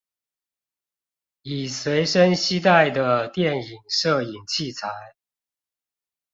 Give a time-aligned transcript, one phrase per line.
[1.43, 4.89] 以隨身攜帶的電影攝影器材